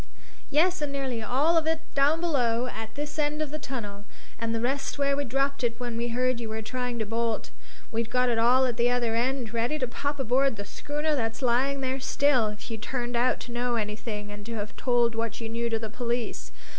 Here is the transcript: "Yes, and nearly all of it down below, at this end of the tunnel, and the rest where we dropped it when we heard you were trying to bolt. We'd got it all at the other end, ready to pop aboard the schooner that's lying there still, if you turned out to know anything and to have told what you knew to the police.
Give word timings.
"Yes, 0.49 0.81
and 0.81 0.91
nearly 0.91 1.21
all 1.21 1.57
of 1.59 1.67
it 1.67 1.81
down 1.93 2.21
below, 2.21 2.65
at 2.65 2.95
this 2.95 3.19
end 3.19 3.39
of 3.39 3.51
the 3.51 3.59
tunnel, 3.59 4.03
and 4.39 4.49
the 4.55 4.59
rest 4.59 4.97
where 4.97 5.15
we 5.15 5.23
dropped 5.25 5.63
it 5.63 5.79
when 5.79 5.95
we 5.95 6.07
heard 6.07 6.39
you 6.39 6.49
were 6.49 6.63
trying 6.63 6.97
to 6.97 7.05
bolt. 7.05 7.51
We'd 7.91 8.09
got 8.09 8.27
it 8.27 8.39
all 8.39 8.65
at 8.65 8.77
the 8.77 8.89
other 8.89 9.13
end, 9.13 9.53
ready 9.53 9.77
to 9.77 9.87
pop 9.87 10.19
aboard 10.19 10.55
the 10.55 10.65
schooner 10.65 11.15
that's 11.15 11.43
lying 11.43 11.81
there 11.81 11.99
still, 11.99 12.47
if 12.47 12.71
you 12.71 12.79
turned 12.79 13.15
out 13.15 13.39
to 13.41 13.51
know 13.51 13.75
anything 13.75 14.31
and 14.31 14.43
to 14.47 14.55
have 14.55 14.75
told 14.75 15.13
what 15.13 15.39
you 15.39 15.47
knew 15.49 15.69
to 15.69 15.77
the 15.77 15.87
police. 15.91 16.51